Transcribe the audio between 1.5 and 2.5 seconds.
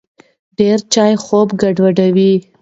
ګډوډوي.